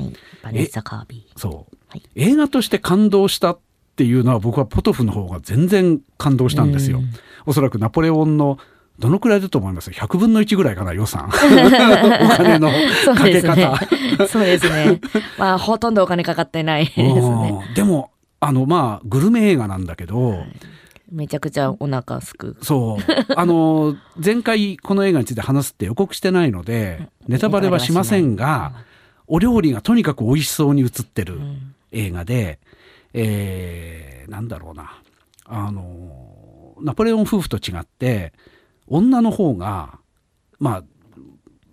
[0.43, 1.39] バネッサ・カービー。
[1.39, 3.59] そう、はい映画として感動したっ
[3.95, 6.99] ていうのは僕はポトフの方が全然感動したんですよ。
[6.99, 7.13] うん
[7.45, 8.59] おそらくナポレオンの
[9.01, 14.27] どのくらいだと思います？100分の1ぐらいかな予算 お金のかけ方。。
[14.27, 15.01] そうですね。
[15.37, 17.09] まあ、ほとんどお金かかってないですね。
[17.67, 20.43] うんでもあのまあグルメ映画なんだけど、
[21.11, 22.57] めちゃくちゃお腹すく。
[22.61, 28.73] そうあの前回この映画について話すって予告してないのでネタバレはしませんが
[29.27, 32.59] お料理がとにかく美味しそうに映ってるうん映画で、
[33.13, 35.01] えーなんだろうな
[35.45, 38.33] あのナポレオン夫婦と違って
[38.91, 39.99] 女の方が
[40.59, 40.83] まあ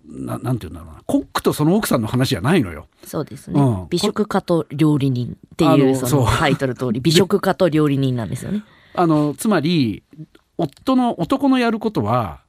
[0.09, 1.01] ななんて言うんだろうな。
[1.05, 2.87] コックとその奥さんの話じゃないのよ。
[3.05, 3.87] そうですね、うん。
[3.89, 6.99] 美食家と料理人ってあいうそのタイトル通り。
[6.99, 8.63] 美食家と料理人なんですよね。
[8.95, 10.03] あのつまり
[10.57, 12.41] 夫の男のやることは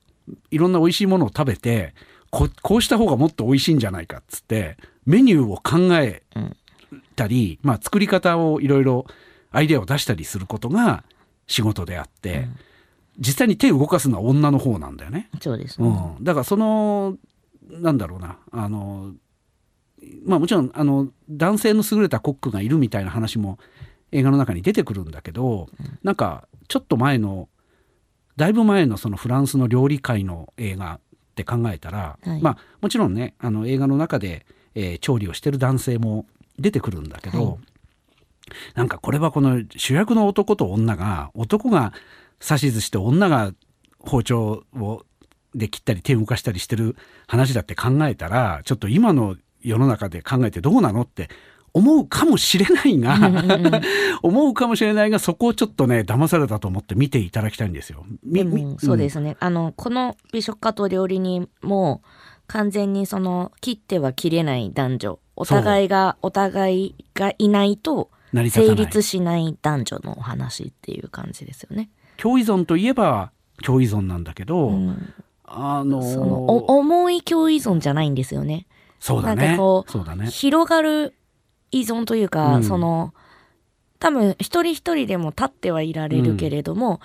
[0.50, 1.94] いろんな美味しいものを食べて
[2.30, 6.56] ここうした方がもっと美味しいんじゃないかっつってメニューを考えうん。
[7.14, 9.04] たり、まあ、作り方をいろいろ
[9.50, 11.04] アイデアを出したりすることが
[11.46, 12.56] 仕事であって、うん
[13.20, 15.28] 実際に手を動かすのは女の方なんだよね。
[15.40, 15.86] そうですね。
[16.18, 17.16] うん、だからその
[17.70, 18.38] なんだろうな。
[18.50, 19.12] あの
[20.24, 23.58] まあもちろんあの男性の優れたコックがいるみたいな話も
[24.12, 25.68] 映画の中に出てくるんだけど、
[26.02, 27.48] なんかちょっと前の
[28.36, 31.00] だいぶ前のそのフランスの料理界の映画っ
[31.34, 32.40] て考えたら、はい。
[32.40, 36.26] まあもちろんねあの映画の中で、えー調理をしてる男性も
[36.58, 37.58] 出てくるんだけど、はい。
[38.74, 41.92] なんかこれはこの主役の男と女が男が
[42.42, 43.52] 指図して女が
[43.98, 45.04] 包丁を
[45.54, 51.28] で切ったり手を動かしたりしてる話だって考えたらちょっと今の世の中で考えてどうなのって
[51.72, 53.16] 思うかもしれないが
[54.22, 58.04] 思うかもしれないがそこをちょっとね騙されたと思って見ていただきたいんですよ。
[58.24, 62.02] みでもみそうですね、あのこの美食家と料理人も
[62.46, 71.90] 完全にその切っては切れない男女お互いがお互いがいないと成立しない男女のお話っていう感じですよね。
[72.20, 75.14] 共依存といえば共依存なんだけど、うん。
[75.44, 78.66] あのーそのお重い共依存じゃないんですよね。
[79.00, 79.46] そうだね。
[79.46, 80.26] なんかこうね。
[80.26, 81.14] 広がる
[81.72, 82.64] 依存というか、うん。
[82.64, 83.14] その
[83.98, 87.00] 多分一人一人でも立ってはいられるけれども、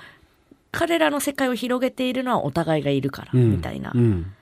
[0.71, 3.51] 彼らの世界を広げているのはお互いがいるから、うん。
[3.51, 4.34] みたいなうん。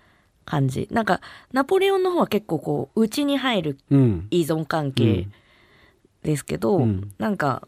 [0.46, 0.88] 感じ。
[0.92, 1.22] なんか
[1.54, 4.28] ナポレオンの方は結構こう内に入るうん。
[4.32, 5.28] 依存関係
[6.24, 7.14] ですけど、うん。
[7.20, 7.68] なんか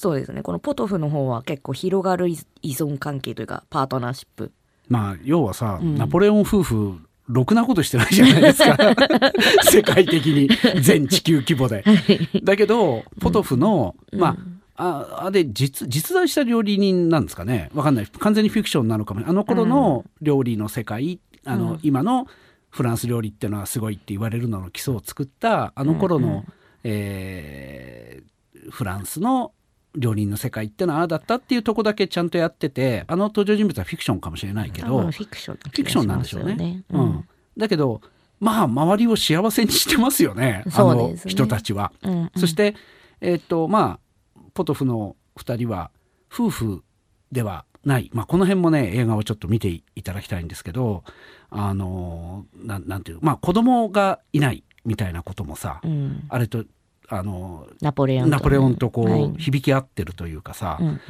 [0.00, 0.42] そうですね。
[0.42, 4.50] このポトフの方は結構広がる依依存関係というかパートナーシップ。
[4.88, 5.98] まあ要はさ、うん。
[5.98, 8.78] ナポレオン夫婦ろくなことしてないじゃないですか。
[9.70, 10.48] 世界的に
[10.80, 11.84] 全地球規模で。
[12.42, 14.36] だけどポトフの、まあ
[14.82, 17.68] ああれ実実在した料理人なんですかね。
[17.74, 18.06] わかんない。
[18.06, 21.80] 完全にフィクションなのかもあの頃の料理の世界、あのうん。
[21.82, 22.26] 今の
[22.70, 26.44] フランス料理っていうのはすごいって言われるのの基礎を作ったあの頃の、うんうん。
[26.84, 28.30] えー
[28.70, 29.52] フランスの
[29.96, 36.84] 料理人の世界ってのはああだったっていうとこだけちゃんとやっててあの登場人物はフィクションかもしれないけ多ど分フィクションフィクションなんでしょうね。
[36.90, 37.04] ううん。
[37.06, 38.00] ん、だけど
[38.38, 40.64] まあ周りを幸せにしてますよね。
[40.72, 41.92] あの人たちは。
[42.02, 42.30] うんうん。
[42.36, 42.74] そして、
[43.20, 43.98] えっとま
[44.36, 45.90] あポトフの2人は
[46.32, 46.84] 夫婦
[47.32, 51.02] ではない、まあ、この辺もね映画をちょっと見ていただきたいんですけど
[51.48, 56.24] あのなんなんていうまあ子供がいないみたいなこともさ、うん。
[56.28, 56.64] あれと
[57.12, 59.34] あのナポレオンナポレオンとこう、はい。
[59.36, 61.00] 響き合ってるというかさ、うんうん。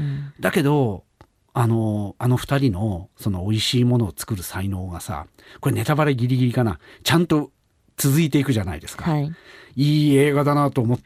[0.41, 1.05] だけど
[1.53, 5.27] あのあの2人のその美味しいものを作る才能がさ
[5.61, 6.79] これネタバレギリギリかな。
[7.05, 7.51] ちゃんと
[7.99, 9.31] 続いていくじゃないですか、はい。
[9.77, 10.99] いい映画だなと思っ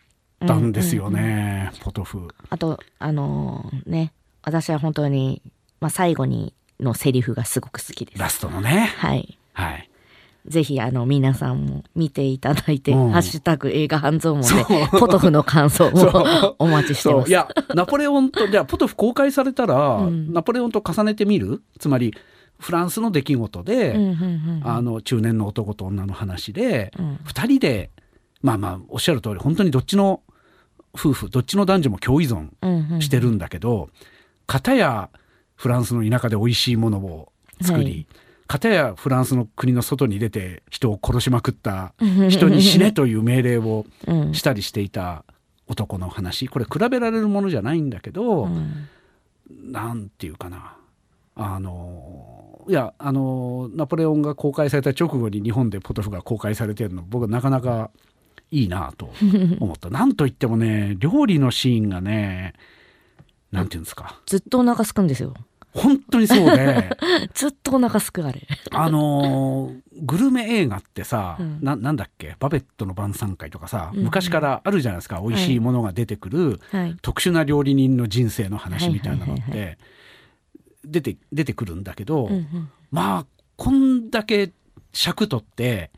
[0.46, 2.28] たんですよね、ポトフ。
[2.50, 4.12] あとあのーね
[4.44, 5.42] 私は本当に、
[5.80, 8.18] まあ、最後にのセリフがすごく好きです。
[8.18, 8.92] ラストのね。
[8.98, 9.38] はい。
[9.54, 9.90] はい。
[10.46, 13.10] ぜひあの皆さんも見ていただいて「うん。
[13.10, 14.48] ハッシュタグ映画半蔵門」で
[14.90, 17.30] ポトフの感想を お待ちしてます。
[17.30, 20.32] いやナポレオンとじゃあポトフ公開されたら、うん。
[20.32, 21.62] ナポレオンと重ねてみる？
[21.78, 22.14] つまり
[22.58, 24.60] フランスの出来事で、うんうんうん。
[24.64, 27.18] あの中年の男と女の話で、うん。
[27.24, 27.90] 2人で
[28.42, 30.20] まあまあおっしゃる通り本当にどっちの
[30.94, 33.00] 夫婦どっちの男女も共依存うんうん。
[33.00, 33.88] してるんだけど、
[34.46, 35.08] 片や
[35.54, 38.06] フランスの田舎で美味しいものを作り、はい
[38.46, 41.94] 片やフランスの国の外に出て人を殺しまくった
[42.28, 44.34] 人に死ねという命令をうん。
[44.34, 45.24] したりしていた
[45.66, 46.48] 男の話。
[46.48, 48.88] これ比べられるものじゃないんだけど、うん
[49.50, 50.76] なんていうかな。
[51.36, 57.90] あのいやあのナポレオンが公開された直後に日本でポトフが公開されてるの僕はなかなか
[58.50, 59.10] いいなと
[59.60, 59.90] 思った。
[59.90, 62.54] なんといってもね料理のシーンがね
[63.50, 64.20] なんていうんですか。
[64.26, 65.34] ずっとお腹すくんですよ。
[65.74, 66.88] 本当にそうで。
[67.34, 68.46] ずっとお腹すくあれ。
[68.70, 71.58] あのーグルメ映画ってさ、うん。
[71.62, 72.36] ななんだっけ？
[72.38, 74.04] バベットの晩餐会とかさ、うんうん。
[74.04, 75.20] 昔からあるじゃないですか。
[75.20, 76.96] 美味しいものが出てくる、はい。
[77.02, 79.78] 特殊な料理人の人生の話みたいなのって
[80.84, 82.70] 出て出てくるんだけど、うんうん。
[82.90, 84.52] まあこんだけ
[84.92, 85.90] 尺取って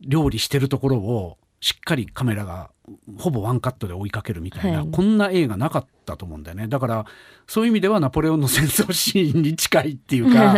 [0.00, 2.70] 料理してるところをしっかりカメラが
[3.18, 4.88] ほぼワンカットで追いかけるみたいな、はい。
[4.90, 6.68] こんな映画なかったと思うんだよね。
[6.68, 7.06] だから
[7.46, 10.54] そういう意味ではナポレオンの戦争シーンに近いっていうか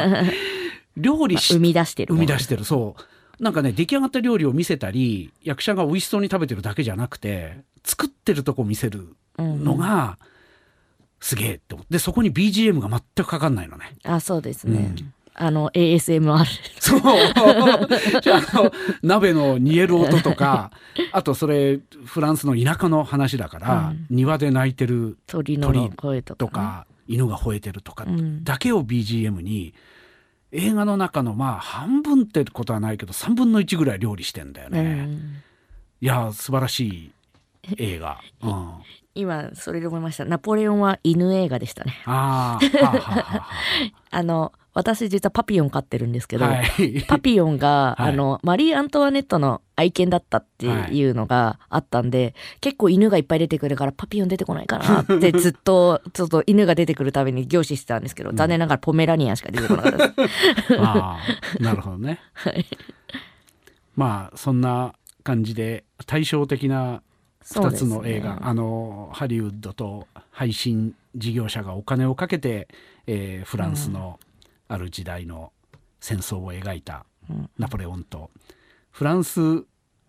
[0.97, 2.65] 料理し生み出してる生み出してる。
[2.65, 3.43] そう。
[3.43, 10.19] なんかね出来上がった料理を見せたり役者が美味しそうに食べてるだけじゃなくて作ってるとこ見せるのが
[11.19, 11.95] すげえって思って。
[11.95, 13.97] でそこに BGM が全くかかんないのね。
[14.05, 16.45] あそうですね、うんあの ASMR
[16.79, 17.01] そう。
[17.01, 17.83] あ
[18.55, 20.71] の鍋の煮える音とか
[21.13, 24.07] あとそれフランスの田舎の話だから、うん。
[24.11, 28.45] 庭で鳴いてる鳥の声とかとか、犬が吠えてるとかうん。
[28.45, 29.75] だけを BGM に
[30.53, 34.83] 映画の中のまあ半分ってことはないけど3分の1ぐらい料理してんだようね。
[34.83, 35.43] ん、
[36.01, 37.13] いや素晴らしい
[37.79, 38.19] 映画。
[38.43, 38.73] うん、
[39.15, 40.27] 今それで思いました。
[40.27, 42.03] ナポレオンは犬映画でしたね。
[42.05, 43.49] ああ。
[44.11, 48.13] あの私実はパピヨン飼ってるんですけど、はい、パピヨンが、はい。
[48.13, 60.79] あのマリー・アントワネットの愛犬だったっていうのがあったんで、結構犬がいっぱい出てくるからパピヨン出てこないかなって ずっとちょっと犬が出てくるたびに凝視してたんですけど、残念ながらポメラニアンしか出てこなかったです。
[60.81, 61.19] あ
[61.61, 62.21] あなるほどね。
[62.33, 62.65] はい。
[63.95, 67.03] まあそんな感じで対照的な
[67.45, 72.69] 2つの映画、ねあのハリウッドと配信事業者がお金をかけて、
[73.07, 74.19] えーフランスの
[74.73, 75.53] ある時代の
[76.01, 77.51] 戦争を描いたうん。
[77.59, 78.31] ナポレオンと、
[78.91, 79.65] フランス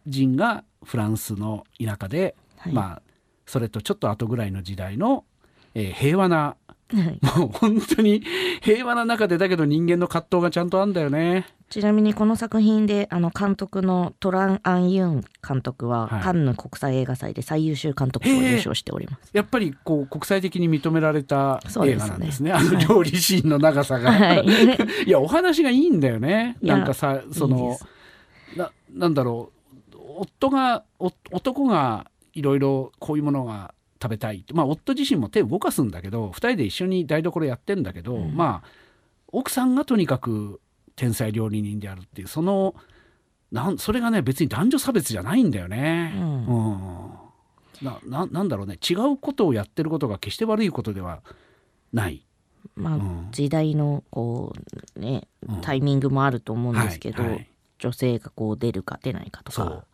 [0.08, 2.73] 人がフランスの田舎で、はい。
[2.73, 3.02] まあ
[3.45, 5.26] それとちょっと後ぐらいの時代の、
[5.76, 6.56] えー平和な
[6.89, 7.19] はい。
[7.38, 8.23] もう本当に
[8.62, 11.45] 平和な中でだけど人間の葛藤がちゃんとあんだよね。
[11.74, 16.21] ちなみにこの作品であの監督のトラン・アン・ユン監督は、はい。
[16.21, 19.32] カンヌ国際映画祭で最優秀監督賞を優勝しております。
[19.34, 22.52] やっぱりこう国際的に認められた映画なんですね。
[22.52, 24.12] あの料理シーンの長さが。
[24.12, 24.46] はい。
[25.08, 26.58] い、やお話がいいんだよね。
[26.62, 27.88] なんかさそいいのです。
[28.56, 29.52] ななんだろ
[29.92, 29.98] う。
[30.19, 38.36] 夫がお男がいろいろこういうものが食べたいまあ夫自身も手を動かすんだけど2人で一緒に台所やってんだけど、うん。
[38.36, 38.67] まあ
[39.30, 40.62] 奥さんがとにかく
[40.96, 42.75] 天才料理人であるっていうその
[43.52, 46.13] なんそれがね別に男女差別じゃないんだよね。
[46.17, 46.46] うん。
[46.48, 47.12] うん。
[47.81, 48.77] なななんだろうね。
[48.77, 51.21] 違うことをやってることが決して悪いことでは
[51.94, 52.25] ない。
[52.75, 53.27] まあ、うん。
[53.31, 54.54] 時代のこ
[54.96, 55.62] うねうん。
[55.62, 57.50] タイミングもあると思うんですけど、はいはい。
[57.77, 59.85] 女性がこう出るか出ないかとか。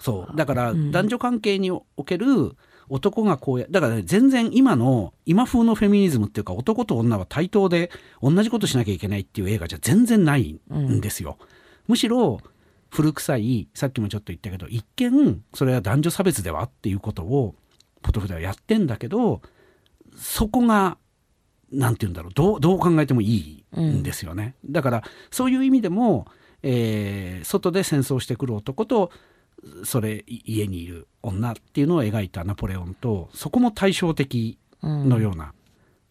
[0.00, 0.36] そう。
[0.36, 0.90] だからうん。
[0.90, 2.56] 男女関係における
[2.88, 7.90] 男がこうやだから、ね、全然今の今風のフェミニズムっていうか男と女は対等で
[8.22, 11.38] 同じことしなきゃいけないっていう映画じゃ全然ないんですよ。
[11.88, 12.40] むしろ
[12.90, 17.54] 古臭いさっきもちょっと言ったけど一見それは男女差別ではっていうことを
[18.02, 19.42] ポトフではやってんだけど
[20.16, 20.96] そこが
[21.72, 24.54] なんて言うんだろうどうどう考えてもいいんですよね。
[24.64, 26.26] だからそういう意味でも、
[26.62, 29.10] えー外で戦争してくる男と
[29.84, 35.52] それい家にいる女っていうのを描いたナポレオンとそこも対照的のような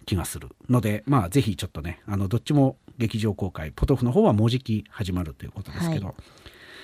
[0.05, 6.13] 気がするので、まあぜひちょっとねあのどっちも劇場公開ポトフの方はもうじき始まるということですけど、は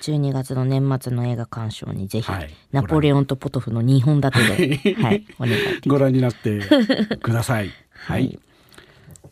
[0.02, 2.50] 12月の年末の映画鑑賞にぜひ、はい。
[2.72, 6.60] ナポレオンとポトフの2本立てで、はい、お願いご覧になって
[7.22, 7.70] ください。
[8.06, 8.26] は、はい。
[8.26, 8.38] い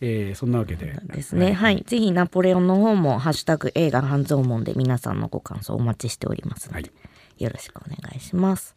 [0.03, 0.99] えーそんなわけで。
[1.05, 1.53] ですね。
[1.53, 1.83] はい。
[1.87, 7.10] ぜひナポレオンの方も、ハッシュタグ映画半蔵門で皆さんのご感想お待ちしておりますので、はい
[7.41, 8.75] よろしくお願いします。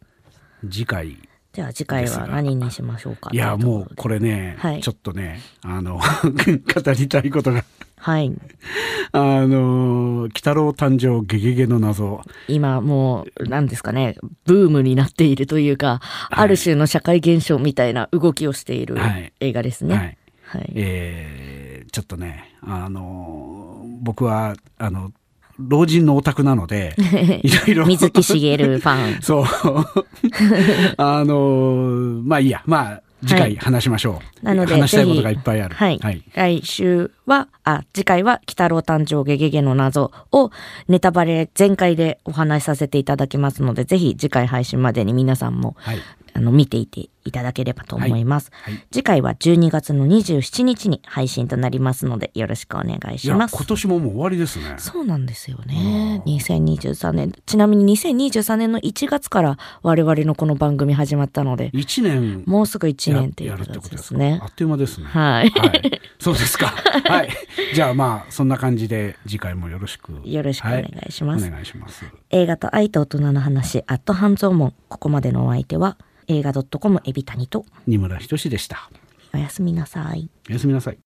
[0.68, 1.18] 次回。
[1.52, 3.30] じゃあ次回は何にしましょうか？
[3.32, 4.80] いやもうこれね、はい。
[4.82, 7.64] ちょっとねあの 語りたいことが。
[7.98, 8.32] はい。
[9.12, 16.00] あの「鬼太郎誕生ゲゲゲの謎」今もう、何ですかね、ブームになっているというか、
[16.30, 19.32] ある種の社会現象みたいな動きをしているはい。
[19.40, 19.94] 映画ですね。
[19.94, 20.18] はい。
[20.44, 20.72] はい。
[20.74, 25.12] えーちょっとねあの僕はあの
[25.58, 26.94] 老人のオタクなので
[27.42, 27.86] いろいろ。
[27.86, 29.20] 水木しげるファン。
[29.22, 29.44] そう。
[30.96, 32.62] あのまあいいや。
[32.66, 35.74] まあ次回話しましょう、なので、話したいことがいっぱいある。
[35.74, 35.98] はい。
[35.98, 40.50] はい、来週は、あ、次回は、鬼太郎誕生ゲゲゲの謎を
[40.88, 45.98] ネタバレ全開でお話しさせていただきますので、ぜひ次回配信までに皆さんも、はい。
[46.34, 48.50] あの、見ていていただければと思います。
[48.52, 53.56] はいはい次回は12月の27日に配信となりますので、よろしくお願いします。
[53.56, 56.22] 今年ももう終わりですねそうなんですよね。
[56.26, 57.32] 2023年。
[57.46, 64.46] ちなみに2023年の1月から我々のこの番組始まったので、1年もうすぐ1や年っていうことですねあ。
[64.46, 65.50] っという間ですねはい。
[65.50, 66.66] はい、 そうですか。
[66.66, 67.28] はい。
[67.74, 70.12] じゃあまあそんな感じで次回もよろしく。
[70.24, 72.04] よろしくお願いしますはお願いします。
[72.30, 74.72] 映画と愛と大人の話、アット半蔵門。
[74.88, 75.96] ここまでのお相手は、
[76.26, 78.90] 映画 .com エビタニと、二村ひとしでした。
[79.32, 80.28] おやすみなさい。
[80.50, 80.98] おやすみなさい。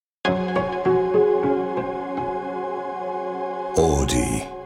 [3.76, 4.57] Audi.